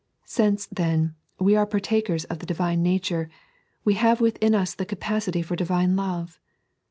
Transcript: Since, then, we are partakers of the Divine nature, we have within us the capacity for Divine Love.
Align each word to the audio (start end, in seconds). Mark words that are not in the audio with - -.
Since, 0.25 0.65
then, 0.71 1.13
we 1.39 1.55
are 1.55 1.67
partakers 1.67 2.23
of 2.25 2.39
the 2.39 2.47
Divine 2.47 2.81
nature, 2.81 3.29
we 3.85 3.93
have 3.93 4.19
within 4.19 4.55
us 4.55 4.73
the 4.73 4.83
capacity 4.83 5.43
for 5.43 5.55
Divine 5.55 5.95
Love. 5.95 6.39